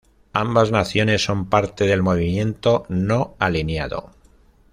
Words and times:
Ambas 0.33 0.71
naciones 0.71 1.23
son 1.23 1.47
parte 1.47 1.85
del 1.85 2.01
Movimiento 2.01 2.87
No 2.89 3.35
Alineado. 3.37 4.09